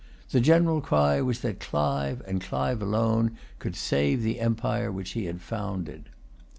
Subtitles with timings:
[0.31, 5.25] The general cry was that Clive, and Clive alone, could save the empire which he
[5.25, 6.09] had founded.